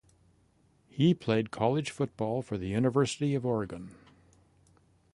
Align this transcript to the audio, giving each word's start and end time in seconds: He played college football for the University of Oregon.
He 0.89 1.13
played 1.13 1.51
college 1.51 1.91
football 1.91 2.41
for 2.41 2.57
the 2.57 2.67
University 2.69 3.35
of 3.35 3.45
Oregon. 3.45 3.91